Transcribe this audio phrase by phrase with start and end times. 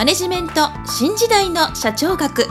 [0.00, 2.46] マネジメント新時代の社長学。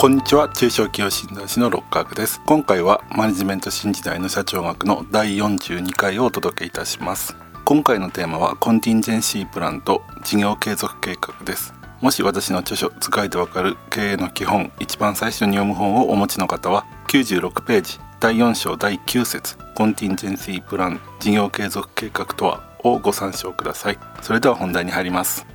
[0.00, 0.48] こんにちは。
[0.48, 2.40] 中小企業診断士の六角です。
[2.44, 7.36] 今回はマネジメント新時代の社長学の第42回をお届けいたします。
[7.64, 11.72] 今回のテーマはコンティンジェンシープランと事業継続計画です。
[12.00, 23.98] もし私の著書「使いでわかる経営の基本」一番最初に読む本をお持ちの方は96ページ第4章第9節コンティンジェンシープラン事業継続計画とはをご参照ください。
[24.22, 25.46] それでは本題に入ります。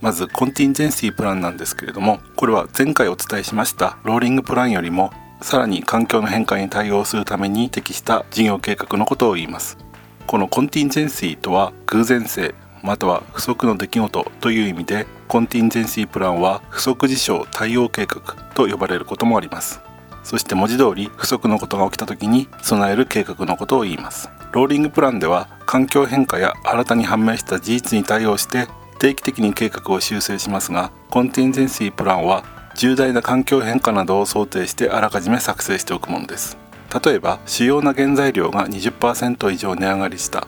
[0.00, 5.10] まずコンティンジェンシープランなんですけれどもこれは前回お伝えしましたローリングプランよりも
[5.40, 9.78] さらに環境の変化に対応するために適した事業計画のことを言います。
[10.26, 18.20] このコンティンジェンシーとは偶然性または不測の出来事という意味でコンティンジェンシープランは不測事象対応計画
[18.54, 19.80] と呼ばれることもあります。
[20.24, 24.30] そして文字通り不測のことが起きた時に備える計画のことを言います。
[24.52, 28.68] ローリングプランでは環境変化や新たに判明した事実に対応して
[28.98, 36.56] 定期的に計画を修正しますがコンティンジェンシープランは重大な環境変化などを想定してあらかじめ作成しておくものです。
[37.04, 40.46] 例えば主要な原材料が20%以上値上がりした。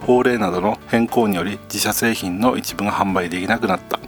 [0.00, 3.98] 法令などの変更により自社製品の一部が販売できなくなった。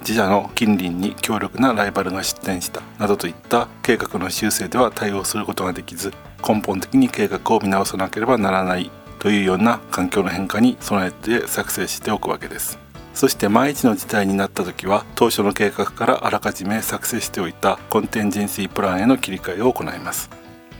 [0.00, 6.12] 自社の近隣に強力なライバルが出店したなどといった計画の修正では対応することができず
[6.46, 12.78] 根本的に計画を見直さなければならないというような環境の変化に備えて作成しておくわけです。
[13.12, 20.30] そして万一の事態になった時は当初の計画からあらかじめ作成しておいたコンテンジェンシープランへの切り替えを行います。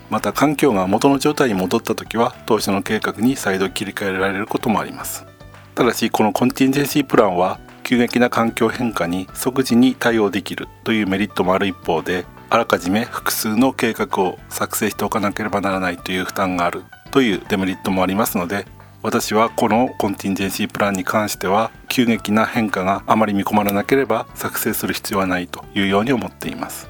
[0.09, 5.27] また環境が元の状態に戻った時は当初の計画に再度切り替えられることもあります。
[5.75, 18.65] ただしこのコンティンジェンシープランは急激な環境変化に即時に対応できるというメリットもある一方であらかじめ複数の計画を作成しておかなければならないという負担があるというデメリットもありますので
[19.03, 26.89] 私はこの contingency plan に関しては急激な変化があまり見込まれなければ作成する必要はないというように思っています。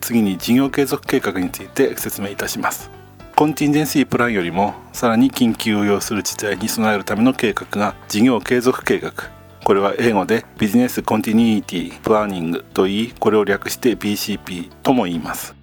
[0.00, 2.88] 次に事業継続計画について説明いたします。
[3.34, 9.37] contingency plan よりもさらに緊急を要する事態に備えるための計画が事業継続計画。
[9.68, 15.54] これは英語で business continuity planning と言いこれを略して BCP とも言います。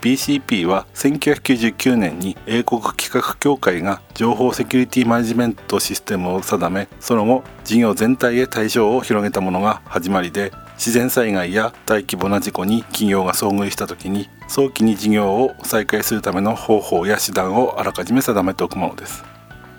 [0.00, 19.33] BCP は1999年に英国企画協会が情報セキュリティマネジメントシステムを定めその後事業全体へ対象を広げたものが始まりで自然災害や大規模な事故に企業が遭遇した時に早期に事業を再開するための方法や手段をあらかじめ定めておくものです。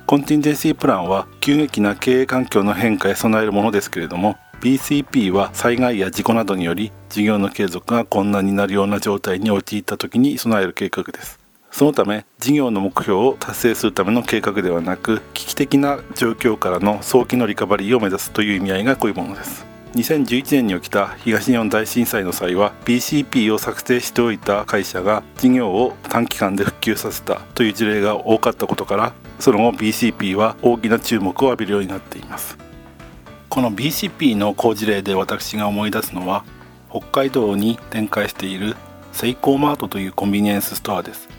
[0.08, 11.40] コンティンジェンシープランは急激な経営環境の変化へ備えるものですけれども BCP は災害や事故などにより事業の継続が困難になるような状態に陥った時に備える計画です。
[11.72, 19.66] そのため事業の目標を達成するための計画ではなく危機的な状況からの早期のリカバリーを目指すという意味合いがこういものです。
[19.96, 32.58] 2011年に起きた東日本大震災の際は BCP を作成しておいた会社が事業を短期間で復旧させたという事例が多かったことからその後 BCP は大きな注目を浴びるようになっています。
[33.50, 36.44] この BCP の好事例で私が思い出すのは
[36.90, 38.76] 北海道に展開している
[39.12, 41.30] セイコーマートというコンビニエンスストアです。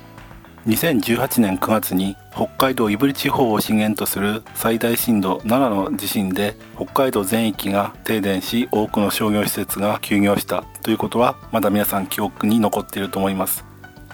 [0.67, 13.65] 2018年9月に北海道胆振地方を震源とする最大震度7の地震で北海道全域が停電し多くの商業施設が休業したということはまだ皆さん記憶に残っていると思います。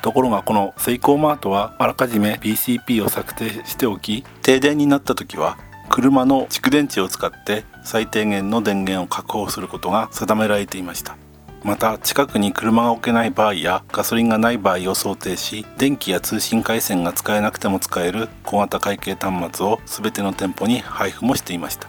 [0.02, 5.56] ところがこのセイコーマートはあらかじめ BCP を策定しておき停電になった時は
[5.88, 11.16] 車の蓄電池を使って最低限の電源を確保することが定められていました。
[11.64, 21.88] また近くに車が置けない場合やガソリンがない場合を想定し電気や通信回線が使えなくても使える小型会計端末を全ての店舗に配布もしていました。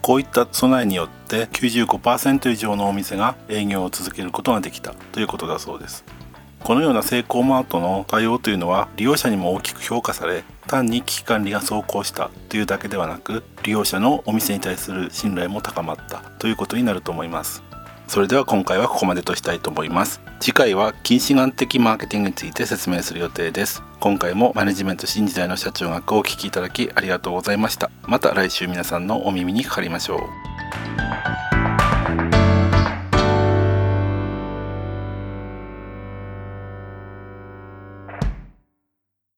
[0.00, 6.04] こういった備えによって95%以上のお店が営業を続けることができたということだそうです。
[6.62, 17.62] このようなセイコーマートの対応というのは利用者にも大きく評価され単に危機管理が走行したというだけではなく利用者のお店に対する信頼も高まったということになると思います。
[18.10, 20.20] それでは今回はここまでとしたいと思います。
[20.40, 23.84] 次回は近視眼的マーケティングについて説明する予定です。
[24.00, 27.88] 今回もマネジメント新時代の社長学をお聞きいただきありがとうございました。
[28.08, 30.20] また来週皆さんのお耳にかかりましょう。